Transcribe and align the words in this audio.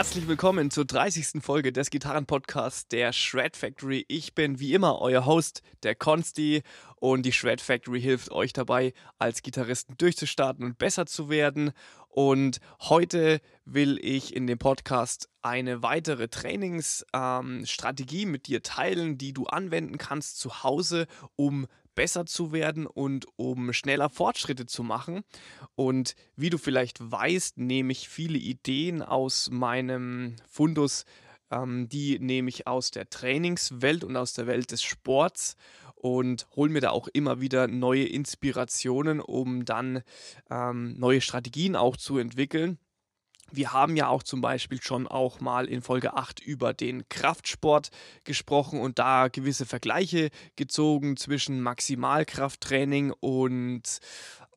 Herzlich 0.00 0.26
willkommen 0.26 0.70
zur 0.70 0.86
30. 0.86 1.42
Folge 1.42 1.72
des 1.74 1.90
Gitarrenpodcasts 1.90 2.88
der 2.88 3.12
Shred 3.12 3.54
Factory. 3.54 4.06
Ich 4.08 4.34
bin 4.34 4.58
wie 4.58 4.72
immer 4.72 4.98
euer 4.98 5.26
Host, 5.26 5.60
der 5.82 5.94
Consti, 5.94 6.62
und 6.96 7.26
die 7.26 7.32
Shred 7.32 7.60
Factory 7.60 8.00
hilft 8.00 8.32
euch 8.32 8.54
dabei, 8.54 8.94
als 9.18 9.42
Gitarristen 9.42 9.98
durchzustarten 9.98 10.64
und 10.64 10.78
besser 10.78 11.04
zu 11.04 11.28
werden. 11.28 11.72
Und 12.08 12.60
heute 12.80 13.42
will 13.66 13.98
ich 14.00 14.34
in 14.34 14.46
dem 14.46 14.56
Podcast 14.58 15.28
eine 15.42 15.82
weitere 15.82 16.28
Trainingsstrategie 16.28 18.22
ähm, 18.22 18.30
mit 18.30 18.46
dir 18.46 18.62
teilen, 18.62 19.18
die 19.18 19.34
du 19.34 19.48
anwenden 19.48 19.98
kannst 19.98 20.40
zu 20.40 20.62
Hause, 20.62 21.08
um 21.36 21.66
besser 22.00 22.24
zu 22.24 22.50
werden 22.50 22.86
und 22.86 23.26
um 23.36 23.74
schneller 23.74 24.08
Fortschritte 24.08 24.64
zu 24.64 24.82
machen. 24.82 25.20
Und 25.74 26.14
wie 26.34 26.48
du 26.48 26.56
vielleicht 26.56 26.98
weißt, 26.98 27.58
nehme 27.58 27.92
ich 27.92 28.08
viele 28.08 28.38
Ideen 28.38 29.02
aus 29.02 29.50
meinem 29.50 30.36
Fundus, 30.48 31.04
ähm, 31.50 31.90
die 31.90 32.18
nehme 32.18 32.48
ich 32.48 32.66
aus 32.66 32.90
der 32.90 33.10
Trainingswelt 33.10 34.02
und 34.02 34.16
aus 34.16 34.32
der 34.32 34.46
Welt 34.46 34.70
des 34.70 34.82
Sports 34.82 35.56
und 35.94 36.46
hole 36.56 36.70
mir 36.70 36.80
da 36.80 36.88
auch 36.88 37.06
immer 37.08 37.42
wieder 37.42 37.66
neue 37.68 38.06
Inspirationen, 38.06 39.20
um 39.20 39.66
dann 39.66 40.02
ähm, 40.48 40.98
neue 40.98 41.20
Strategien 41.20 41.76
auch 41.76 41.98
zu 41.98 42.16
entwickeln. 42.16 42.78
Wir 43.52 43.72
haben 43.72 43.96
ja 43.96 44.08
auch 44.08 44.22
zum 44.22 44.40
Beispiel 44.40 44.80
schon 44.80 45.08
auch 45.08 45.40
mal 45.40 45.66
in 45.66 45.82
Folge 45.82 46.14
8 46.14 46.40
über 46.40 46.72
den 46.72 47.08
Kraftsport 47.08 47.90
gesprochen 48.24 48.80
und 48.80 48.98
da 48.98 49.28
gewisse 49.28 49.66
Vergleiche 49.66 50.30
gezogen 50.56 51.16
zwischen 51.16 51.60
Maximalkrafttraining 51.60 53.12
und 53.18 53.82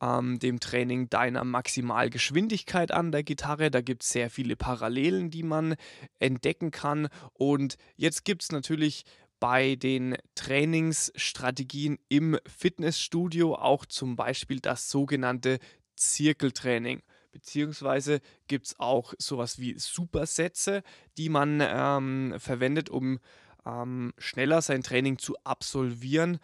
ähm, 0.00 0.38
dem 0.38 0.60
Training 0.60 1.08
deiner 1.10 1.44
Maximalgeschwindigkeit 1.44 2.92
an 2.92 3.10
der 3.10 3.24
Gitarre. 3.24 3.70
Da 3.70 3.80
gibt 3.80 4.04
es 4.04 4.10
sehr 4.10 4.30
viele 4.30 4.54
Parallelen, 4.54 5.30
die 5.30 5.42
man 5.42 5.74
entdecken 6.18 6.70
kann. 6.70 7.08
Und 7.32 7.76
jetzt 7.96 8.24
gibt 8.24 8.42
es 8.42 8.52
natürlich 8.52 9.04
bei 9.40 9.74
den 9.74 10.16
Trainingsstrategien 10.36 11.98
im 12.08 12.38
Fitnessstudio 12.46 13.56
auch 13.56 13.86
zum 13.86 14.14
Beispiel 14.14 14.60
das 14.60 14.88
sogenannte 14.88 15.58
Zirkeltraining 15.96 17.02
beziehungsweise 17.34 18.20
gibt 18.46 18.66
es 18.66 18.80
auch 18.80 19.12
sowas 19.18 19.58
wie 19.58 19.76
Supersätze, 19.76 20.82
die 21.18 21.28
man 21.28 21.60
ähm, 21.60 22.34
verwendet, 22.38 22.88
um 22.88 23.18
ähm, 23.66 24.14
schneller 24.18 24.62
sein 24.62 24.84
Training 24.84 25.18
zu 25.18 25.34
absolvieren. 25.42 26.38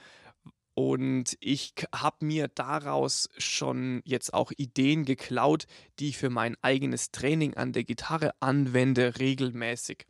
Und 0.75 1.37
ich 1.41 1.75
habe 1.95 2.25
mir 2.25 2.49
daraus 2.49 3.29
schon 3.39 4.03
jetzt 4.05 4.35
auch 4.35 4.51
Ideen 4.57 5.05
geklaut, 5.05 5.67
die 5.99 6.09
ich 6.09 6.19
für 6.19 6.31
mein 6.31 6.57
eigenes 6.61 7.13
Training 7.13 7.55
an 7.55 7.73
der 7.73 7.85
Gitarre 7.85 8.33
anwende, 8.41 9.19
regelmäßig. 9.21 10.07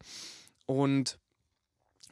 Und 0.64 1.18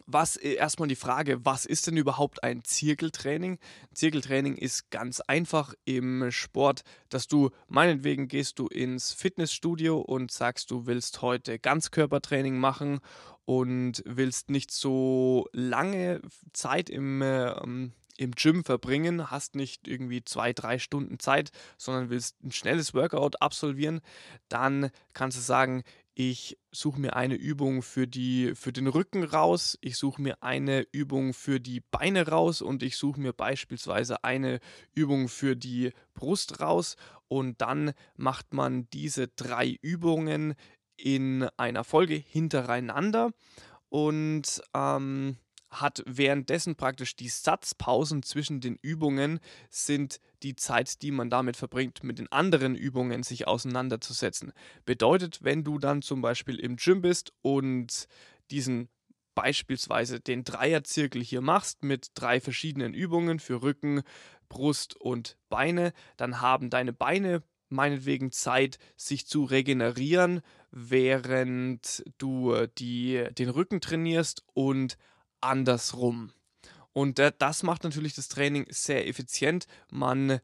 was 0.09 0.37
äh, 0.37 0.55
erstmal 0.55 0.89
die 0.89 0.97
Frage, 0.97 1.45
was 1.45 1.67
ist 1.67 1.87
denn 1.87 1.97
überhaupt 1.97 2.43
ein 2.43 2.65
Zirkeltraining? 2.65 3.59
Zirkeltraining 3.93 4.57
ist 4.57 4.91
ganz 4.91 5.21
einfach 5.21 5.75
im 5.85 6.31
Sport, 6.31 6.83
dass 7.11 7.29
du 7.29 7.51
meinetwegen 7.69 8.27
gehst 8.27 8.59
du 8.59 8.67
ins 8.67 9.13
Fitnessstudio 9.13 9.99
und 9.99 10.33
sagst, 10.33 10.71
du 10.71 10.87
willst 10.87 11.23
heute 11.23 11.59
Ganzkörpertraining 11.59 12.59
machen 12.59 13.01
und 13.45 14.03
willst 14.07 14.51
nicht 14.51 14.71
so 14.71 15.47
lange 15.53 16.23
Zeit 16.53 16.91
im 16.91 17.23
ähm, 17.23 17.93
im 18.19 18.33
Gym 18.33 18.65
verbringen, 18.65 19.31
hast 19.31 19.55
nicht 19.55 19.89
irgendwie 19.89 20.23
zwei, 20.25 20.53
drei 20.53 20.79
Stunden 20.79 21.19
Zeit, 21.19 21.51
sondern 21.79 22.11
willst 22.11 22.43
ein 22.43 22.53
schnelles 22.53 22.93
Workout 22.93 23.41
absolvieren, 23.41 24.01
dann 24.49 24.91
kannst 25.15 25.39
du 25.39 25.41
sagen, 25.41 25.85
ich 26.15 26.59
suche 26.73 27.01
mir 27.01 27.15
eine 27.15 27.37
Übung 27.37 27.81
für, 27.81 28.09
die, 28.09 28.57
für 28.57 28.73
den 28.73 28.89
Rücken 28.89 29.23
raus, 29.23 29.79
ich 29.81 29.97
suche 29.97 30.21
mir 30.21 30.43
eine 30.43 30.85
Übung 30.91 31.33
für 31.33 31.61
die 31.61 31.81
Beine 31.81 32.27
raus 32.27 32.61
und 32.61 32.83
ich 32.83 32.97
suche 32.97 33.21
mir 33.21 33.33
beispielsweise 33.33 34.25
eine 34.25 34.59
Übung 34.95 35.29
für 35.29 35.55
die 35.55 35.93
Brust 36.15 36.61
raus 36.61 36.97
und 37.29 37.61
dann 37.61 37.93
macht 38.17 38.53
man 38.53 38.91
diese 38.91 39.29
drei 39.29 39.79
Übungen 39.81 40.55
in 40.97 41.49
einer 41.57 41.85
Folge 41.85 42.17
hintereinander 42.17 43.31
und 43.89 44.61
ähm, 44.75 45.37
hat 45.71 46.03
währenddessen 46.07 46.77
praktisch 46.77 47.17
die 47.17 47.29
Satzpausen 47.29 48.23
zwischen 48.23 48.61
den 48.61 48.77
Übungen 48.77 49.41
sind 49.71 50.21
die 50.43 50.57
Zeit, 50.57 51.03
die 51.03 51.11
man 51.11 51.31
damit 51.31 51.57
verbringt, 51.57 52.03
mit 52.03 52.19
den 52.19 52.31
anderen 52.33 52.75
Übungen 52.75 53.23
sich 53.23 53.47
auseinanderzusetzen. 53.47 54.53
Bedeutet, 54.85 55.43
wenn 55.43 55.65
du 55.65 55.79
dann 55.79 56.03
zum 56.03 56.23
Beispiel 56.23 56.59
im 56.59 56.77
Gym 56.77 57.03
bist 57.03 57.33
und 57.43 58.09
diesen 58.51 58.89
beispielsweise 59.35 60.21
den 60.21 60.43
Dreierzirkel 60.43 61.23
hier 61.23 61.43
machst 61.43 61.85
mit 61.85 62.11
drei 62.15 62.41
verschiedenen 62.41 62.95
Übungen 62.95 63.39
für 63.39 63.63
Rücken, 63.63 64.03
Brust 64.49 64.97
und 64.97 65.37
Beine, 65.49 65.93
dann 66.17 66.41
haben 66.41 66.71
deine 66.71 66.93
Beine 66.93 67.43
meinetwegen 67.69 68.33
Zeit, 68.33 68.79
sich 68.97 69.27
zu 69.27 69.45
regenerieren, 69.45 70.41
während 70.71 72.03
du 72.19 72.67
die, 72.79 73.27
den 73.33 73.51
Rücken 73.51 73.81
trainierst 73.81 74.45
und 74.55 74.97
andersrum. 75.41 76.33
Und 76.93 77.21
das 77.39 77.63
macht 77.63 77.85
natürlich 77.85 78.15
das 78.15 78.29
Training 78.29 78.67
sehr 78.71 79.07
effizient. 79.07 79.67
Man 79.91 80.31
äh, 80.31 80.41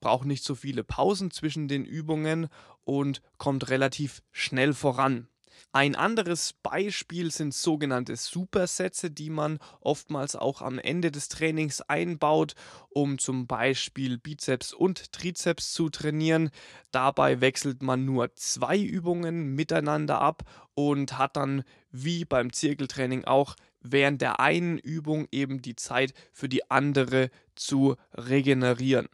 braucht 0.00 0.26
nicht 0.26 0.44
so 0.44 0.54
viele 0.54 0.84
Pausen 0.84 1.30
zwischen 1.30 1.66
den 1.66 1.84
Übungen 1.84 2.48
und 2.84 3.22
kommt 3.38 3.68
relativ 3.68 4.22
schnell 4.30 4.74
voran. 4.74 5.28
Ein 5.72 5.94
anderes 5.94 6.54
Beispiel 6.62 7.30
sind 7.30 7.52
sogenannte 7.52 8.16
Supersätze, 8.16 9.10
die 9.10 9.28
man 9.28 9.58
oftmals 9.80 10.34
auch 10.34 10.62
am 10.62 10.78
Ende 10.78 11.10
des 11.10 11.28
Trainings 11.28 11.82
einbaut, 11.82 12.54
um 12.88 13.18
zum 13.18 13.46
Beispiel 13.46 14.16
Bizeps 14.16 14.72
und 14.72 15.12
Trizeps 15.12 15.74
zu 15.74 15.90
trainieren. 15.90 16.50
Dabei 16.92 17.42
wechselt 17.42 17.82
man 17.82 18.06
nur 18.06 18.34
zwei 18.36 18.78
Übungen 18.78 19.54
miteinander 19.54 20.20
ab 20.20 20.44
und 20.74 21.18
hat 21.18 21.36
dann 21.36 21.62
wie 21.90 22.24
beim 22.24 22.52
Zirkeltraining 22.52 23.24
auch 23.24 23.54
während 23.92 24.20
der 24.20 24.40
einen 24.40 24.78
Übung 24.78 25.28
eben 25.30 25.62
die 25.62 25.76
Zeit 25.76 26.14
für 26.32 26.48
die 26.48 26.70
andere 26.70 27.30
zu 27.54 27.96
regenerieren. 28.14 29.08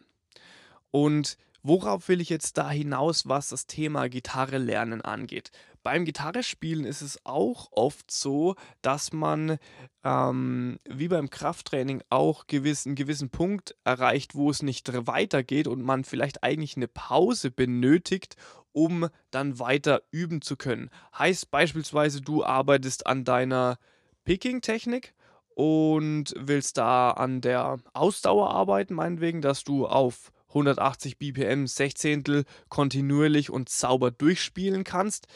Und 0.91 1.37
worauf 1.63 2.09
will 2.09 2.21
ich 2.21 2.29
jetzt 2.29 2.59
da 2.59 2.71
hinaus, 2.71 3.29
was 3.29 3.49
das 3.49 3.67
Thema 3.67 4.09
Gitarre 4.09 4.59
lernen 4.59 5.01
angeht? 5.01 5.51
Beim 5.83 6.05
Gitarrespielen 6.05 6.85
ist 6.85 7.03
es 7.03 7.19
auch 7.25 7.69
oft 7.73 8.09
so, 8.11 8.55
dass 8.83 9.13
man 9.13 9.59
ähm, 10.05 10.79
wie 10.89 11.09
beim 11.09 11.29
Krafttraining 11.29 12.03
auch 12.09 12.47
gewiss, 12.47 12.87
einen 12.87 12.95
gewissen 12.95 13.31
Punkt 13.31 13.75
erreicht, 13.83 14.37
wo 14.37 14.51
es 14.51 14.63
nicht 14.63 14.89
weitergeht 15.09 15.67
und 15.67 15.83
man 15.83 16.05
vielleicht 16.05 16.45
eigentlich 16.45 16.77
eine 16.77 16.87
Pause 16.87 17.51
benötigt, 17.51 18.37
um 18.71 19.09
dann 19.33 19.59
weiter 19.59 20.03
üben 20.13 20.41
zu 20.41 20.57
können. 20.57 20.89
Heißt 21.19 21.51
beispielsweise, 21.51 22.21
du 22.21 22.45
arbeitest 22.45 23.07
an 23.07 23.25
deiner 23.25 23.79
Picking-Technik 24.25 25.15
und 25.55 26.35
willst 26.39 26.79
da 26.79 27.11
an 27.11 27.41
der 27.41 27.79
Ausdauer 27.93 28.51
arbeiten, 28.51 28.95
meinetwegen, 28.95 29.43
dass 29.43 29.65
du 29.65 29.87
auf 29.87 30.33
180 30.49 31.19
BPM 31.19 31.67
Sechzehntel 31.67 32.45
kontinuierlich 32.69 33.51
und 33.51 33.69
sauber 33.69 34.11
durchspielen 34.11 34.85
kannst, 34.85 35.27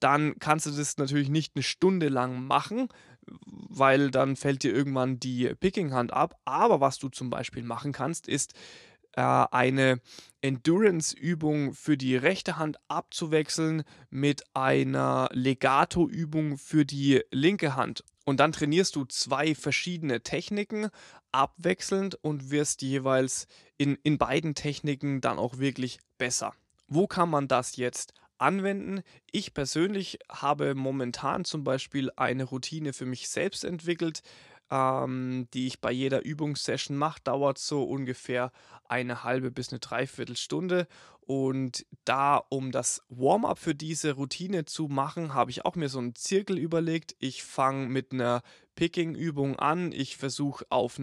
dann 0.00 0.38
kannst 0.38 0.66
du 0.66 0.70
das 0.70 0.98
natürlich 0.98 1.28
nicht 1.28 1.56
eine 1.56 1.62
Stunde 1.62 2.08
lang 2.08 2.46
machen, 2.46 2.88
weil 3.46 4.10
dann 4.10 4.36
fällt 4.36 4.62
dir 4.62 4.74
irgendwann 4.74 5.18
die 5.18 5.54
Picking-Hand 5.54 6.12
ab. 6.12 6.38
Aber 6.44 6.80
was 6.80 6.98
du 6.98 7.08
zum 7.08 7.30
Beispiel 7.30 7.62
machen 7.62 7.92
kannst, 7.92 8.28
ist 8.28 8.52
äh, 9.12 9.22
eine 9.22 10.00
Endurance-Übung 10.42 11.72
für 11.72 11.96
die 11.96 12.16
rechte 12.16 12.58
Hand 12.58 12.76
abzuwechseln 12.88 13.82
mit 14.10 14.44
einer 14.54 15.28
Legato-Übung 15.32 16.58
für 16.58 16.84
die 16.84 17.22
linke 17.30 17.74
Hand. 17.74 18.04
Und 18.26 18.40
dann 18.40 18.50
trainierst 18.50 18.96
du 18.96 19.04
zwei 19.04 19.54
verschiedene 19.54 20.20
Techniken 20.20 20.88
abwechselnd 21.30 22.16
und 22.16 22.50
wirst 22.50 22.82
jeweils 22.82 23.46
in, 23.78 23.96
in 24.02 24.18
beiden 24.18 24.56
Techniken 24.56 25.20
dann 25.20 25.38
auch 25.38 25.58
wirklich 25.58 26.00
besser. 26.18 26.52
Wo 26.88 27.06
kann 27.06 27.30
man 27.30 27.46
das 27.46 27.76
jetzt 27.76 28.14
anwenden? 28.38 29.02
Ich 29.30 29.54
persönlich 29.54 30.18
habe 30.28 30.74
momentan 30.74 31.44
zum 31.44 31.62
Beispiel 31.62 32.10
eine 32.16 32.42
Routine 32.42 32.92
für 32.92 33.06
mich 33.06 33.28
selbst 33.28 33.64
entwickelt, 33.64 34.22
ähm, 34.72 35.46
die 35.54 35.68
ich 35.68 35.80
bei 35.80 35.92
jeder 35.92 36.24
Übungssession 36.24 36.96
mache, 36.96 37.20
dauert 37.22 37.58
so 37.58 37.84
ungefähr 37.84 38.50
eine 38.88 39.22
halbe 39.22 39.52
bis 39.52 39.70
eine 39.70 39.78
Dreiviertelstunde. 39.78 40.88
Und 41.26 41.84
da, 42.04 42.36
um 42.36 42.70
das 42.70 43.02
Warm-up 43.08 43.58
für 43.58 43.74
diese 43.74 44.12
Routine 44.12 44.64
zu 44.64 44.86
machen, 44.86 45.34
habe 45.34 45.50
ich 45.50 45.64
auch 45.64 45.74
mir 45.74 45.88
so 45.88 45.98
einen 45.98 46.14
Zirkel 46.14 46.56
überlegt. 46.56 47.16
Ich 47.18 47.42
fange 47.42 47.88
mit 47.88 48.12
einer 48.12 48.42
Picking-Übung 48.76 49.58
an. 49.58 49.90
Ich 49.90 50.16
versuche 50.16 50.64
auf, 50.68 51.00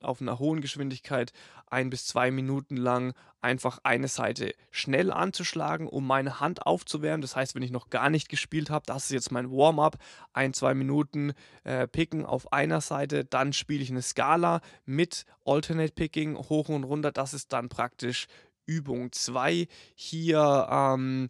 auf 0.00 0.20
einer 0.20 0.38
hohen 0.40 0.60
Geschwindigkeit 0.60 1.32
ein 1.66 1.88
bis 1.88 2.06
zwei 2.06 2.32
Minuten 2.32 2.76
lang 2.76 3.14
einfach 3.42 3.78
eine 3.84 4.08
Seite 4.08 4.54
schnell 4.72 5.12
anzuschlagen, 5.12 5.86
um 5.86 6.04
meine 6.06 6.40
Hand 6.40 6.66
aufzuwärmen. 6.66 7.22
Das 7.22 7.36
heißt, 7.36 7.54
wenn 7.54 7.62
ich 7.62 7.70
noch 7.70 7.90
gar 7.90 8.10
nicht 8.10 8.28
gespielt 8.28 8.70
habe, 8.70 8.86
das 8.86 9.04
ist 9.04 9.12
jetzt 9.12 9.32
mein 9.32 9.50
Warm-up, 9.50 9.98
ein, 10.32 10.52
zwei 10.52 10.74
Minuten 10.74 11.32
äh, 11.62 11.86
Picken 11.86 12.26
auf 12.26 12.52
einer 12.52 12.80
Seite, 12.80 13.24
dann 13.24 13.52
spiele 13.52 13.82
ich 13.82 13.90
eine 13.90 14.02
Skala 14.02 14.60
mit 14.84 15.26
Alternate 15.44 15.92
Picking 15.92 16.36
hoch 16.36 16.68
und 16.68 16.84
runter. 16.84 17.12
Das 17.12 17.34
ist 17.34 17.52
dann 17.52 17.68
praktisch 17.68 18.26
Übung 18.70 19.10
2. 19.10 19.66
Hier 19.96 20.68
ähm, 20.70 21.28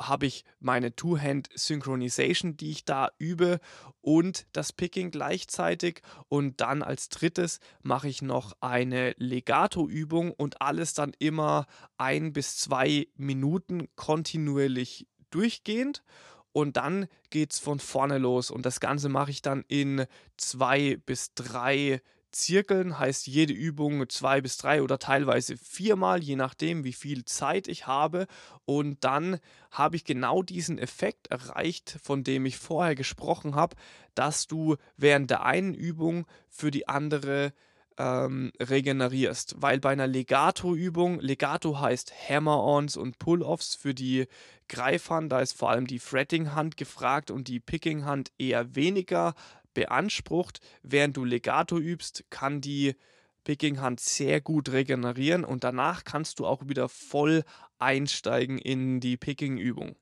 habe 0.00 0.26
ich 0.26 0.44
meine 0.60 0.94
Two-Hand-Synchronization, 0.94 2.56
die 2.56 2.70
ich 2.70 2.84
da 2.84 3.10
übe 3.18 3.58
und 4.00 4.46
das 4.52 4.72
Picking 4.72 5.10
gleichzeitig. 5.10 6.02
Und 6.28 6.60
dann 6.60 6.84
als 6.84 7.08
drittes 7.08 7.58
mache 7.82 8.06
ich 8.08 8.22
noch 8.22 8.52
eine 8.60 9.14
Legato-Übung 9.18 10.30
und 10.30 10.62
alles 10.62 10.94
dann 10.94 11.12
immer 11.18 11.66
ein 11.96 12.32
bis 12.32 12.56
zwei 12.58 13.08
Minuten 13.16 13.88
kontinuierlich 13.96 15.08
durchgehend. 15.30 16.04
Und 16.52 16.76
dann 16.76 17.08
geht 17.30 17.52
es 17.52 17.58
von 17.58 17.80
vorne 17.80 18.18
los. 18.18 18.52
Und 18.52 18.64
das 18.66 18.78
Ganze 18.78 19.08
mache 19.08 19.32
ich 19.32 19.42
dann 19.42 19.64
in 19.66 20.06
zwei 20.36 20.96
bis 21.04 21.34
drei 21.34 22.00
Zirkeln 22.30 22.98
heißt 22.98 23.26
jede 23.26 23.52
Übung 23.52 24.08
zwei 24.08 24.40
bis 24.40 24.56
drei 24.56 24.82
oder 24.82 24.98
teilweise 24.98 25.56
viermal, 25.56 26.22
je 26.22 26.36
nachdem, 26.36 26.84
wie 26.84 26.92
viel 26.92 27.24
Zeit 27.24 27.68
ich 27.68 27.86
habe. 27.86 28.26
Und 28.64 29.04
dann 29.04 29.38
habe 29.70 29.96
ich 29.96 30.04
genau 30.04 30.42
diesen 30.42 30.78
Effekt 30.78 31.28
erreicht, 31.28 31.98
von 32.02 32.24
dem 32.24 32.46
ich 32.46 32.58
vorher 32.58 32.94
gesprochen 32.94 33.54
habe, 33.54 33.76
dass 34.14 34.46
du 34.46 34.76
während 34.96 35.30
der 35.30 35.44
einen 35.44 35.74
Übung 35.74 36.26
für 36.48 36.70
die 36.70 36.88
andere 36.88 37.52
ähm, 37.98 38.52
regenerierst. 38.60 39.56
Weil 39.58 39.80
bei 39.80 39.90
einer 39.90 40.06
Legato-Übung, 40.06 41.20
Legato 41.20 41.80
heißt 41.80 42.12
Hammer-Ons 42.28 42.96
und 42.96 43.18
Pull-Offs 43.18 43.74
für 43.74 43.94
die 43.94 44.26
Greifhand, 44.68 45.32
da 45.32 45.40
ist 45.40 45.56
vor 45.56 45.70
allem 45.70 45.86
die 45.86 45.98
Fretting-Hand 45.98 46.76
gefragt 46.76 47.30
und 47.30 47.48
die 47.48 47.60
Picking-Hand 47.60 48.32
eher 48.38 48.74
weniger 48.74 49.34
beansprucht. 49.78 50.58
Während 50.82 51.16
du 51.16 51.24
Legato 51.24 51.78
übst, 51.78 52.24
kann 52.30 52.60
die 52.60 52.96
Picking-Hand 53.44 54.00
sehr 54.00 54.40
gut 54.40 54.72
regenerieren 54.72 55.44
und 55.44 55.62
danach 55.62 56.02
kannst 56.02 56.40
du 56.40 56.46
auch 56.46 56.66
wieder 56.66 56.88
voll 56.88 57.44
einsteigen 57.78 58.58
in 58.58 58.98
die 58.98 59.16
Picking-Übung. 59.16 59.94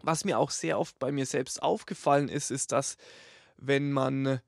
Was 0.00 0.24
mir 0.24 0.38
auch 0.38 0.50
sehr 0.50 0.78
oft 0.78 0.98
bei 0.98 1.12
mir 1.12 1.26
selbst 1.26 1.62
aufgefallen 1.62 2.30
ist, 2.30 2.50
ist, 2.50 2.72
dass 2.72 2.96
wenn 3.58 3.92
man 3.92 4.40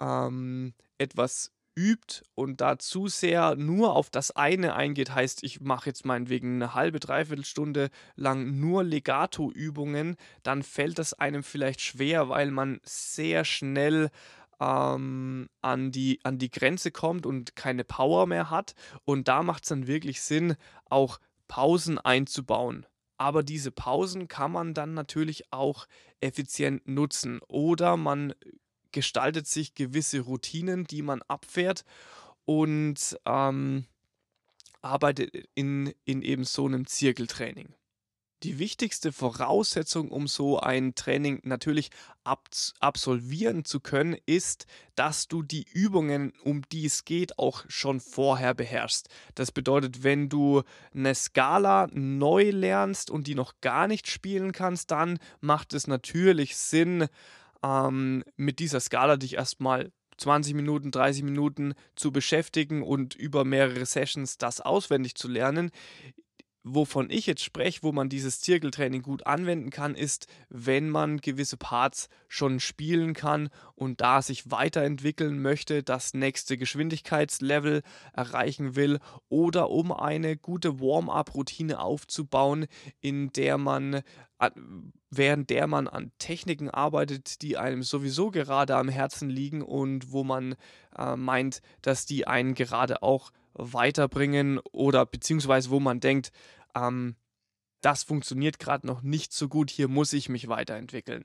ähm, 0.00 0.74
etwas 0.98 1.50
übt 1.78 2.22
und 2.34 2.60
da 2.60 2.78
zu 2.78 3.06
sehr 3.06 3.54
nur 3.54 3.94
auf 3.94 4.10
das 4.10 4.32
eine 4.32 4.74
eingeht, 4.74 5.14
heißt, 5.14 5.44
ich 5.44 5.60
mache 5.60 5.88
jetzt 5.88 6.04
meinetwegen 6.04 6.56
eine 6.56 6.74
halbe, 6.74 6.98
dreiviertel 6.98 7.44
Stunde 7.44 7.90
lang 8.16 8.58
nur 8.58 8.82
Legato-Übungen, 8.82 10.16
dann 10.42 10.64
fällt 10.64 10.98
das 10.98 11.14
einem 11.14 11.44
vielleicht 11.44 11.80
schwer, 11.80 12.28
weil 12.28 12.50
man 12.50 12.80
sehr 12.82 13.44
schnell 13.44 14.10
ähm, 14.58 15.48
an, 15.62 15.92
die, 15.92 16.18
an 16.24 16.38
die 16.38 16.50
Grenze 16.50 16.90
kommt 16.90 17.26
und 17.26 17.54
keine 17.54 17.84
Power 17.84 18.26
mehr 18.26 18.50
hat. 18.50 18.74
Und 19.04 19.28
da 19.28 19.44
macht 19.44 19.62
es 19.62 19.68
dann 19.68 19.86
wirklich 19.86 20.20
Sinn, 20.20 20.56
auch 20.90 21.20
Pausen 21.46 21.98
einzubauen. 21.98 22.86
Aber 23.18 23.44
diese 23.44 23.70
Pausen 23.70 24.26
kann 24.26 24.50
man 24.50 24.74
dann 24.74 24.94
natürlich 24.94 25.52
auch 25.52 25.86
effizient 26.20 26.88
nutzen. 26.88 27.40
Oder 27.46 27.96
man 27.96 28.34
gestaltet 28.92 29.46
sich 29.46 29.74
gewisse 29.74 30.20
Routinen, 30.20 30.84
die 30.84 31.02
man 31.02 31.22
abfährt 31.22 31.84
und 32.44 33.18
ähm, 33.26 33.84
arbeitet 34.80 35.48
in, 35.54 35.92
in 36.04 36.22
eben 36.22 36.44
so 36.44 36.66
einem 36.66 36.86
Zirkeltraining. 36.86 37.74
Die 38.44 38.60
wichtigste 38.60 39.10
Voraussetzung, 39.10 40.12
um 40.12 40.28
so 40.28 40.60
ein 40.60 40.94
Training 40.94 41.40
natürlich 41.42 41.90
ab 42.22 42.48
absolvieren 42.78 43.64
zu 43.64 43.80
können, 43.80 44.16
ist, 44.26 44.66
dass 44.94 45.26
du 45.26 45.42
die 45.42 45.66
Übungen, 45.72 46.32
um 46.44 46.62
die 46.70 46.86
es 46.86 47.04
geht, 47.04 47.36
auch 47.36 47.64
schon 47.66 47.98
vorher 47.98 48.54
beherrschst. 48.54 49.08
Das 49.34 49.50
bedeutet, 49.50 50.04
wenn 50.04 50.28
du 50.28 50.62
eine 50.94 51.16
Skala 51.16 51.88
neu 51.90 52.50
lernst 52.50 53.10
und 53.10 53.26
die 53.26 53.34
noch 53.34 53.54
gar 53.60 53.88
nicht 53.88 54.08
spielen 54.08 54.52
kannst, 54.52 54.92
dann 54.92 55.18
macht 55.40 55.74
es 55.74 55.88
natürlich 55.88 56.56
Sinn, 56.56 57.08
ähm, 57.62 58.24
mit 58.36 58.58
dieser 58.58 58.80
Skala 58.80 59.16
dich 59.16 59.34
erstmal 59.34 59.92
20 60.18 60.54
Minuten, 60.54 60.90
30 60.90 61.22
Minuten 61.22 61.74
zu 61.94 62.12
beschäftigen 62.12 62.82
und 62.82 63.14
über 63.14 63.44
mehrere 63.44 63.86
Sessions 63.86 64.36
das 64.36 64.60
auswendig 64.60 65.14
zu 65.14 65.28
lernen 65.28 65.70
wovon 66.64 67.10
ich 67.10 67.26
jetzt 67.26 67.42
spreche, 67.42 67.82
wo 67.82 67.92
man 67.92 68.08
dieses 68.08 68.40
Zirkeltraining 68.40 69.02
gut 69.02 69.26
anwenden 69.26 69.70
kann, 69.70 69.94
ist, 69.94 70.26
wenn 70.48 70.90
man 70.90 71.18
gewisse 71.18 71.56
Parts 71.56 72.08
schon 72.28 72.60
spielen 72.60 73.14
kann 73.14 73.48
und 73.74 74.00
da 74.00 74.22
sich 74.22 74.50
weiterentwickeln 74.50 75.40
möchte, 75.40 75.82
das 75.82 76.14
nächste 76.14 76.56
Geschwindigkeitslevel 76.56 77.82
erreichen 78.12 78.76
will 78.76 78.98
oder 79.28 79.70
um 79.70 79.92
eine 79.92 80.36
gute 80.36 80.80
Warm-up-Routine 80.80 81.80
aufzubauen, 81.80 82.66
in 83.00 83.32
der 83.32 83.58
man 83.58 84.02
während 85.10 85.50
der 85.50 85.66
man 85.66 85.88
an 85.88 86.12
Techniken 86.18 86.70
arbeitet, 86.70 87.42
die 87.42 87.56
einem 87.56 87.82
sowieso 87.82 88.30
gerade 88.30 88.76
am 88.76 88.88
Herzen 88.88 89.28
liegen 89.28 89.62
und 89.62 90.12
wo 90.12 90.22
man 90.22 90.54
äh, 90.96 91.16
meint, 91.16 91.60
dass 91.82 92.06
die 92.06 92.26
einen 92.26 92.54
gerade 92.54 93.02
auch 93.02 93.32
weiterbringen 93.58 94.60
oder 94.72 95.04
beziehungsweise 95.04 95.70
wo 95.70 95.80
man 95.80 96.00
denkt, 96.00 96.32
ähm, 96.74 97.16
das 97.80 98.02
funktioniert 98.02 98.58
gerade 98.58 98.86
noch 98.86 99.02
nicht 99.02 99.32
so 99.32 99.48
gut, 99.48 99.70
hier 99.70 99.88
muss 99.88 100.12
ich 100.12 100.28
mich 100.28 100.48
weiterentwickeln. 100.48 101.24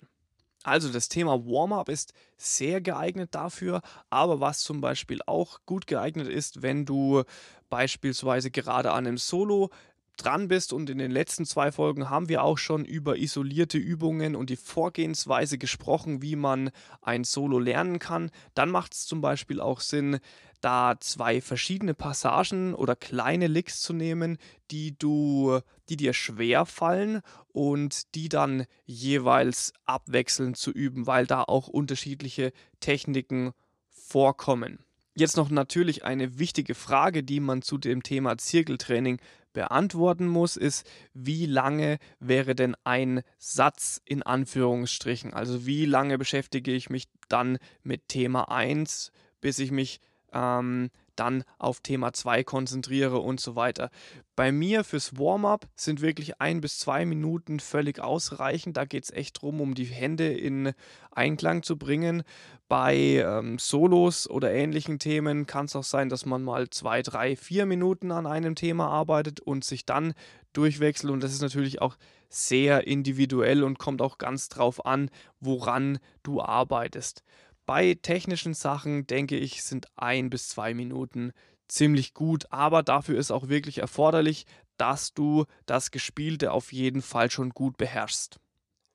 Also 0.64 0.90
das 0.90 1.10
Thema 1.10 1.46
Warm-up 1.46 1.90
ist 1.90 2.14
sehr 2.38 2.80
geeignet 2.80 3.36
dafür, 3.36 3.82
aber 4.10 4.40
was 4.40 4.62
zum 4.62 4.80
Beispiel 4.80 5.20
auch 5.26 5.60
gut 5.66 5.88
geeignet 5.88 6.28
ist, 6.28 6.62
wenn 6.62 6.86
du 6.86 7.24
beispielsweise 7.70 8.50
gerade 8.50 8.92
an 8.92 9.06
einem 9.06 9.18
Solo 9.18 9.72
dran 10.18 10.48
bist 10.48 10.74
und 10.74 10.90
in 10.90 10.98
den 10.98 11.12
letzten 11.12 11.46
zwei 11.46 11.72
Folgen 11.72 12.10
haben 12.10 12.30
wir 12.30 12.44
auch 12.44 12.58
schon 12.58 12.86
über 12.86 13.18
isolierte 13.18 13.78
Übungen 13.78 14.36
und 14.36 14.50
die 14.50 14.56
Vorgehensweise 14.56 15.58
gesprochen, 15.58 16.22
wie 16.22 16.36
man 16.36 16.72
ein 17.02 17.24
Solo 17.24 17.60
lernen 17.60 18.00
kann, 18.00 18.32
dann 18.54 18.70
macht 18.70 18.94
es 18.94 19.06
zum 19.06 19.22
Beispiel 19.22 19.60
auch 19.60 19.80
Sinn, 19.80 20.20
da 20.62 20.96
zwei 21.00 21.42
verschiedene 21.42 21.94
Passagen 21.94 22.74
oder 22.74 22.96
kleine 22.96 23.48
Licks 23.48 23.82
zu 23.82 23.92
nehmen, 23.92 24.38
die 24.72 24.98
du, 24.98 25.60
die 25.90 25.98
dir 25.98 26.14
schwer 26.14 26.66
fallen 26.66 27.22
und 27.50 28.16
die 28.16 28.30
dann 28.30 28.66
jeweils 28.86 29.74
abwechselnd 29.86 30.56
zu 30.56 30.72
üben, 30.72 31.06
weil 31.06 31.28
da 31.28 31.44
auch 31.44 31.68
unterschiedliche 31.68 32.54
Techniken 32.80 33.52
vorkommen. 33.90 34.80
Jetzt 35.16 35.38
noch 35.38 35.50
natürlich 35.50 36.04
eine 36.06 36.40
wichtige 36.40 36.74
Frage, 36.74 37.24
die 37.24 37.40
man 37.40 37.62
zu 37.62 37.78
dem 37.78 38.02
Thema 38.02 38.38
Zirkeltraining 38.38 39.20
beantworten 39.54 40.28
muss, 40.28 40.58
ist, 40.58 40.90
wie 41.14 41.46
lange 41.46 42.00
wäre 42.20 42.56
denn 42.56 42.76
ein 42.84 43.22
Satz 43.38 44.02
in 44.06 44.24
Anführungsstrichen? 44.24 45.32
Also 45.32 45.68
wie 45.68 45.86
lange 45.86 46.18
beschäftige 46.18 46.72
ich 46.72 46.90
mich 46.90 47.08
dann 47.30 47.60
mit 47.84 48.08
Thema 48.08 48.50
1, 48.50 49.12
bis 49.40 49.60
ich 49.60 49.70
mich 49.70 50.00
ähm, 50.34 50.90
dann 51.16 51.44
auf 51.58 51.82
Thema 51.82 52.14
2 52.14 52.44
konzentriere 52.44 53.20
und 53.20 53.40
so 53.40 53.56
weiter. 53.56 53.90
Bei 54.36 54.52
mir 54.52 54.84
fürs 54.84 55.18
Warm-up 55.18 55.68
sind 55.76 56.02
wirklich 56.02 56.42
ein 56.42 56.60
bis 56.60 56.80
zwei 56.80 57.06
Minuten 57.06 57.60
völlig 57.60 58.00
ausreichend. 58.00 58.78
Da 58.78 58.86
geht 58.86 59.04
es 59.04 59.12
echt 59.12 59.38
darum, 59.38 59.62
um 59.62 59.76
die 59.76 59.86
Hände 59.86 60.34
in 60.34 60.74
Einklang 61.12 61.62
zu 61.62 61.78
bringen. 61.78 62.24
Bei 62.68 62.96
ähm, 62.96 63.60
Solos 63.60 64.28
oder 64.30 64.52
ähnlichen 64.52 64.98
Themen 64.98 65.46
kann 65.46 65.66
es 65.66 65.76
auch 65.76 65.84
sein, 65.84 66.10
dass 66.10 66.26
man 66.26 66.44
mal 66.44 66.70
zwei, 66.70 67.04
drei, 67.04 67.36
vier 67.36 67.66
Minuten 67.66 68.12
an 68.12 68.26
einem 68.26 68.56
Thema 68.56 68.88
arbeitet 68.88 69.40
und 69.40 69.64
sich 69.64 69.86
dann 69.86 70.14
durchwechselt. 70.54 71.12
Und 71.12 71.22
das 71.22 71.34
ist 71.34 71.42
natürlich 71.42 71.82
auch 71.82 71.96
sehr 72.30 72.88
individuell 72.88 73.64
und 73.64 73.78
kommt 73.78 74.02
auch 74.02 74.18
ganz 74.18 74.50
drauf 74.50 74.86
an, 74.86 75.12
woran 75.40 76.00
du 76.24 76.42
arbeitest. 76.42 77.24
Bei 77.66 77.98
technischen 78.02 78.54
Sachen 78.54 79.08
denke 79.08 79.38
ich, 79.38 79.64
sind 79.64 79.88
ein 79.96 80.30
bis 80.30 80.50
zwei 80.50 80.74
Minuten 80.74 81.32
ziemlich 81.68 82.14
gut, 82.14 82.46
aber 82.52 82.84
dafür 82.84 83.18
ist 83.18 83.32
auch 83.32 83.48
wirklich 83.48 83.80
erforderlich, 83.80 84.46
dass 84.78 85.14
du 85.14 85.46
das 85.66 85.92
Gespielte 85.92 86.52
auf 86.52 86.74
jeden 86.74 87.02
Fall 87.02 87.32
schon 87.32 87.52
gut 87.52 87.78
beherrschst. 87.78 88.40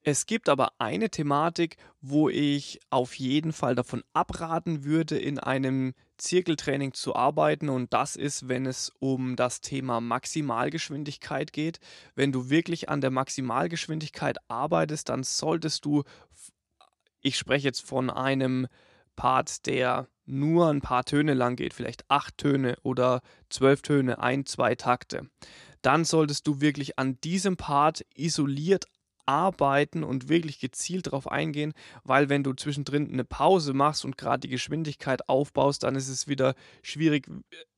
Es 0.02 0.26
gibt 0.26 0.48
aber 0.48 0.72
eine 0.78 1.10
Thematik, 1.10 1.76
wo 2.00 2.28
ich 2.28 2.80
auf 2.88 3.14
jeden 3.14 3.52
Fall 3.52 3.74
davon 3.74 4.02
abraten 4.12 4.84
würde, 4.84 5.18
in 5.18 5.38
einem 5.38 5.92
Zirkeltraining 6.18 6.94
zu 6.94 7.14
arbeiten 7.14 7.68
und 7.68 7.92
das 7.92 8.16
ist, 8.16 8.48
wenn 8.48 8.66
es 8.66 8.92
um 9.00 9.36
das 9.36 9.60
Thema 9.60 10.00
Maximalgeschwindigkeit 10.00 11.52
geht. 11.52 11.78
Wenn 12.14 12.32
du 12.32 12.48
wirklich 12.48 12.88
an 12.88 13.00
der 13.00 13.10
Maximalgeschwindigkeit 13.10 14.38
arbeitest, 14.48 15.08
dann 15.08 15.24
solltest 15.24 15.84
du 15.84 16.04
ich 17.20 17.36
spreche 17.36 17.66
jetzt 17.66 17.86
von 17.86 18.10
einem 18.10 18.66
Part, 19.16 19.66
der 19.66 20.08
nur 20.26 20.68
ein 20.68 20.80
paar 20.80 21.04
Töne 21.04 21.34
lang 21.34 21.56
geht, 21.56 21.74
vielleicht 21.74 22.08
acht 22.08 22.38
Töne 22.38 22.76
oder 22.82 23.20
zwölf 23.48 23.82
Töne, 23.82 24.18
ein, 24.20 24.46
zwei 24.46 24.74
Takte, 24.74 25.28
dann 25.82 26.04
solltest 26.04 26.46
du 26.46 26.60
wirklich 26.60 26.98
an 26.98 27.20
diesem 27.20 27.56
Part 27.56 28.04
isoliert 28.14 28.86
arbeiten 29.28 30.04
und 30.04 30.28
wirklich 30.30 30.58
gezielt 30.58 31.08
darauf 31.08 31.30
eingehen, 31.30 31.74
weil 32.02 32.30
wenn 32.30 32.42
du 32.42 32.54
zwischendrin 32.54 33.12
eine 33.12 33.24
Pause 33.24 33.74
machst 33.74 34.04
und 34.04 34.16
gerade 34.16 34.40
die 34.40 34.48
Geschwindigkeit 34.48 35.28
aufbaust, 35.28 35.82
dann 35.82 35.96
ist 35.96 36.08
es 36.08 36.28
wieder 36.28 36.54
schwierig 36.82 37.28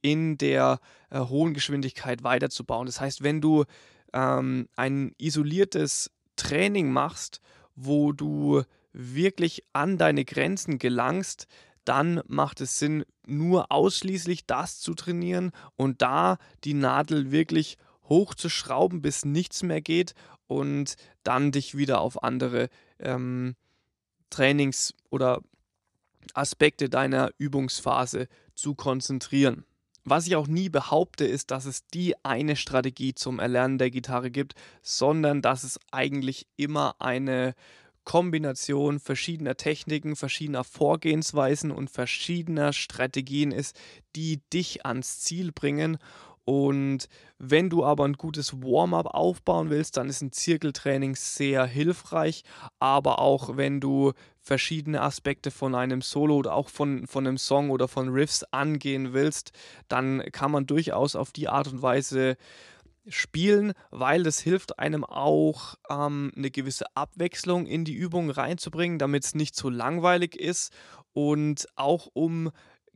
in 0.00 0.38
der 0.38 0.78
äh, 1.11 1.18
hohen 1.18 1.52
Geschwindigkeit 1.52 2.23
weiterzubauen. 2.23 2.87
Das 2.87 3.00
heißt, 3.00 3.25
wenn 3.25 3.40
du 3.40 3.64
ähm, 4.12 4.68
ein 4.76 5.12
isoliertes 5.18 6.12
Training 6.37 6.92
machst, 6.92 7.40
wo 7.75 8.12
du 8.12 8.62
wirklich 8.92 9.64
an 9.73 9.99
deine 9.99 10.25
Grenzen 10.25 10.78
gelangst, 10.78 11.47
dann 11.85 12.20
macht 12.26 12.61
es 12.61 12.78
Sinn, 12.78 13.04
nur 13.26 13.73
ausschließlich 13.73 14.47
das 14.47 14.80
zu 14.80 14.94
trainieren 14.94 15.52
und 15.76 16.02
da 16.02 16.38
die 16.64 16.75
Nadel 16.75 17.30
wirklich 17.30 17.78
hochzuschrauben, 18.09 19.02
bis 19.02 19.25
nichts 19.25 19.62
mehr 19.62 19.80
geht 19.80 20.14
und 20.47 20.97
dann 21.23 21.52
dich 21.52 21.76
wieder 21.76 22.00
auf 22.00 22.23
andere 22.23 22.68
ähm, 22.99 23.54
Trainings- 24.30 24.94
oder 25.11 25.40
Aspekte 26.35 26.88
deiner 26.88 27.30
Übungsphase 27.38 28.28
zu 28.54 28.75
konzentrieren. 28.75 29.64
Was 30.04 30.26
ich 30.26 30.37
auch 30.37 30.49
nie 30.49 30.68
behaupte, 30.68 31.25
ist, 31.25 31.50
dass 31.50 31.66
es 31.66 31.87
die 31.87 32.14
eine 32.25 32.56
Strategie 32.56 33.14
zum 33.14 33.38
Erlernen 33.38 33.78
der 33.78 33.90
Gitarre 33.90 34.30
gibt, 34.30 34.54
sondern 34.82 35.42
dass 35.42 35.62
es 35.62 35.78
eigentlich 35.92 36.47
immer 36.56 36.97
eine 37.00 37.54
Kombination 38.04 38.99
verschiedener 38.99 39.57
Techniken, 39.57 40.16
verschiedener 40.16 40.64
Vorgehensweisen 40.64 41.71
und 41.71 41.90
verschiedener 41.90 42.73
Strategien 42.73 43.52
ist, 43.52 43.78
die 44.16 44.40
dich 44.52 44.87
ans 44.87 45.21
Ziel 45.21 45.52
bringen 45.52 45.99
und 46.50 47.09
wenn 47.38 47.71
du 47.71 47.85
aber 47.85 48.04
ein 48.04 48.14
gutes 48.14 48.61
Warm-up 48.61 49.07
aufbauen 49.07 49.71
willst, 49.71 49.97
dann 49.97 50.09
ist 50.09 50.21
ein 50.21 50.33
Zirkeltraining 50.33 51.14
sehr 51.14 51.64
hilfreich. 51.64 52.42
Aber 52.80 53.21
auch 53.21 53.57
wenn 53.57 53.78
du 53.80 54.14
verschiedene 54.40 55.00
Aspekte 55.00 55.52
von 55.52 55.76
einem 55.76 56.02
Solo 56.02 56.37
oder 56.37 56.54
auch 56.54 56.69
von, 56.69 57.07
von 57.07 57.25
einem 57.25 57.38
Song 57.38 57.71
oder 57.71 57.87
von 57.87 58.09
Riffs 58.09 58.42
angehen 58.50 59.12
willst, 59.12 59.52
dann 59.87 60.25
kann 60.33 60.50
man 60.50 60.66
durchaus 60.66 61.14
auf 61.14 61.30
die 61.30 61.49
Art 61.49 61.69
und 61.69 61.83
Weise 61.83 62.37
spielen, 63.11 63.73
weil 63.90 64.23
das 64.23 64.40
hilft 64.40 64.79
einem 64.79 65.05
auch 65.05 65.75
ähm, 65.88 66.33
eine 66.37 66.50
gewisse 66.50 66.85
Abwechslung 66.95 67.67
in 67.67 67.85
die 67.85 67.95
Übung 67.95 68.31
reinzubringen, 68.31 68.99
damit 68.99 69.25
es 69.25 69.35
nicht 69.35 69.57
so 69.57 69.69
langweilig 69.69 70.37
ist 70.37 70.73
und 71.12 71.67
auch 71.76 72.09
um 72.12 72.50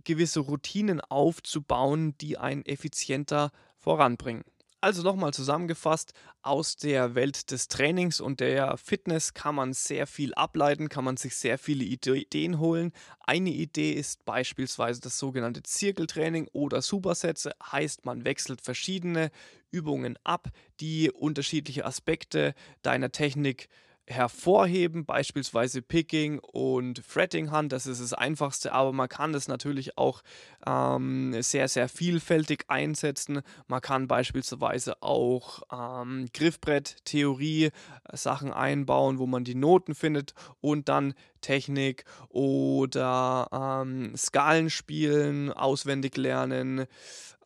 gewisse 0.04 0.40
Routinen 0.40 1.00
aufzubauen, 1.00 2.16
die 2.18 2.38
einen 2.38 2.64
effizienter 2.64 3.50
voranbringen. 3.78 4.44
Also 4.84 5.02
nochmal 5.02 5.32
zusammengefasst, 5.32 6.12
aus 6.42 6.76
der 6.76 7.14
Welt 7.14 7.50
des 7.50 7.68
Trainings 7.68 8.20
und 8.20 8.40
der 8.40 8.76
Fitness 8.76 9.32
kann 9.32 9.54
man 9.54 9.72
sehr 9.72 10.06
viel 10.06 10.34
ableiten, 10.34 10.90
kann 10.90 11.04
man 11.04 11.16
sich 11.16 11.36
sehr 11.36 11.56
viele 11.56 11.84
Ideen 11.84 12.58
holen. 12.58 12.92
Eine 13.20 13.48
Idee 13.48 13.92
ist 13.92 14.26
beispielsweise 14.26 15.00
das 15.00 15.18
sogenannte 15.18 15.62
Zirkeltraining 15.62 16.48
oder 16.52 16.82
Supersätze, 16.82 17.52
heißt 17.72 18.04
man 18.04 18.26
wechselt 18.26 18.60
verschiedene 18.60 19.30
Übungen 19.70 20.18
ab, 20.22 20.48
die 20.80 21.10
unterschiedliche 21.10 21.86
Aspekte 21.86 22.54
deiner 22.82 23.10
Technik 23.10 23.70
hervorheben, 24.06 25.04
beispielsweise 25.04 25.80
Picking 25.80 26.38
und 26.38 26.98
Fretting 26.98 27.50
Hand. 27.50 27.72
Das 27.72 27.86
ist 27.86 28.00
das 28.00 28.12
Einfachste, 28.12 28.72
aber 28.72 28.92
man 28.92 29.08
kann 29.08 29.32
das 29.32 29.48
natürlich 29.48 29.96
auch 29.96 30.22
ähm, 30.66 31.34
sehr, 31.42 31.68
sehr 31.68 31.88
vielfältig 31.88 32.64
einsetzen. 32.68 33.40
Man 33.66 33.80
kann 33.80 34.06
beispielsweise 34.06 35.02
auch 35.02 35.62
ähm, 35.72 36.26
Griffbrett-Theorie 36.32 37.66
äh, 37.66 37.70
Sachen 38.16 38.52
einbauen, 38.52 39.18
wo 39.18 39.26
man 39.26 39.44
die 39.44 39.54
Noten 39.54 39.94
findet 39.94 40.34
und 40.60 40.88
dann 40.88 41.14
Technik 41.44 42.04
oder 42.30 43.48
ähm, 43.52 44.16
Skalen 44.16 44.70
spielen, 44.70 45.52
auswendig 45.52 46.16
lernen, 46.16 46.86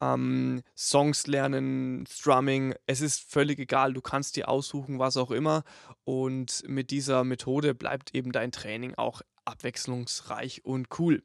ähm, 0.00 0.62
Songs 0.76 1.26
lernen, 1.26 2.06
Strumming. 2.08 2.74
Es 2.86 3.00
ist 3.00 3.20
völlig 3.28 3.58
egal, 3.58 3.92
du 3.92 4.00
kannst 4.00 4.36
dir 4.36 4.48
aussuchen, 4.48 5.00
was 5.00 5.16
auch 5.16 5.32
immer. 5.32 5.64
Und 6.04 6.62
mit 6.68 6.92
dieser 6.92 7.24
Methode 7.24 7.74
bleibt 7.74 8.14
eben 8.14 8.30
dein 8.30 8.52
Training 8.52 8.94
auch 8.94 9.20
abwechslungsreich 9.44 10.64
und 10.64 10.86
cool. 11.00 11.24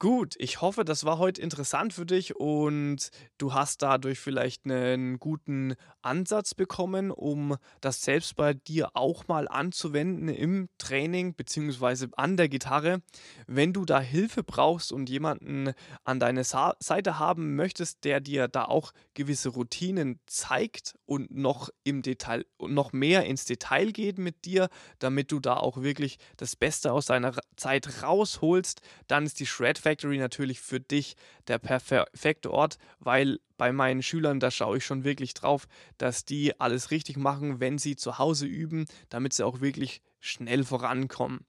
Gut, 0.00 0.36
ich 0.38 0.60
hoffe, 0.60 0.84
das 0.84 1.04
war 1.04 1.18
heute 1.18 1.42
interessant 1.42 1.92
für 1.92 2.06
dich 2.06 2.36
und 2.36 3.10
du 3.36 3.52
hast 3.52 3.82
dadurch 3.82 4.20
vielleicht 4.20 4.64
einen 4.64 5.18
guten 5.18 5.74
Ansatz 6.02 6.54
bekommen, 6.54 7.10
um 7.10 7.56
das 7.80 8.02
selbst 8.02 8.36
bei 8.36 8.54
dir 8.54 8.90
auch 8.94 9.26
mal 9.26 9.48
anzuwenden 9.48 10.28
im 10.28 10.68
Training 10.78 11.34
bzw. 11.34 12.10
an 12.16 12.36
der 12.36 12.48
Gitarre. 12.48 13.02
Wenn 13.48 13.72
du 13.72 13.84
da 13.84 13.98
Hilfe 13.98 14.44
brauchst 14.44 14.92
und 14.92 15.10
jemanden 15.10 15.72
an 16.04 16.20
deiner 16.20 16.44
Seite 16.44 17.18
haben 17.18 17.56
möchtest, 17.56 18.04
der 18.04 18.20
dir 18.20 18.46
da 18.46 18.66
auch 18.66 18.92
gewisse 19.14 19.48
Routinen 19.48 20.20
zeigt 20.26 20.94
und 21.06 21.32
noch 21.32 21.70
im 21.82 22.02
Detail 22.02 22.46
noch 22.60 22.92
mehr 22.92 23.24
ins 23.24 23.46
Detail 23.46 23.90
geht 23.90 24.18
mit 24.18 24.44
dir, 24.44 24.68
damit 25.00 25.32
du 25.32 25.40
da 25.40 25.56
auch 25.56 25.82
wirklich 25.82 26.18
das 26.36 26.54
Beste 26.54 26.92
aus 26.92 27.06
deiner 27.06 27.34
Zeit 27.56 28.04
rausholst, 28.04 28.80
dann 29.08 29.26
ist 29.26 29.40
die 29.40 29.46
Shred 29.46 29.87
Factory 29.88 30.18
natürlich 30.18 30.60
für 30.60 30.80
dich 30.80 31.16
der 31.46 31.58
perfekte 31.58 32.50
Ort, 32.50 32.76
weil 32.98 33.40
bei 33.56 33.72
meinen 33.72 34.02
Schülern, 34.02 34.38
da 34.38 34.50
schaue 34.50 34.76
ich 34.76 34.84
schon 34.84 35.02
wirklich 35.02 35.32
drauf, 35.32 35.66
dass 35.96 36.26
die 36.26 36.60
alles 36.60 36.90
richtig 36.90 37.16
machen, 37.16 37.58
wenn 37.58 37.78
sie 37.78 37.96
zu 37.96 38.18
Hause 38.18 38.44
üben, 38.44 38.84
damit 39.08 39.32
sie 39.32 39.46
auch 39.46 39.62
wirklich 39.62 40.02
schnell 40.20 40.62
vorankommen. 40.62 41.46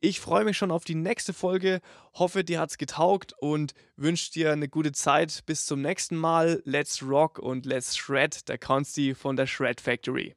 Ich 0.00 0.18
freue 0.18 0.44
mich 0.44 0.56
schon 0.56 0.70
auf 0.70 0.84
die 0.84 0.94
nächste 0.94 1.34
Folge, 1.34 1.82
hoffe, 2.14 2.42
dir 2.42 2.58
hat 2.58 2.70
es 2.70 2.78
getaugt 2.78 3.34
und 3.38 3.74
wünsche 3.96 4.32
dir 4.32 4.52
eine 4.52 4.68
gute 4.68 4.92
Zeit. 4.92 5.42
Bis 5.44 5.66
zum 5.66 5.82
nächsten 5.82 6.16
Mal. 6.16 6.62
Let's 6.64 7.02
rock 7.02 7.38
und 7.38 7.66
let's 7.66 7.96
shred, 7.96 8.48
der 8.48 8.56
Consti 8.56 9.14
von 9.14 9.36
der 9.36 9.46
Shred 9.46 9.78
Factory. 9.78 10.34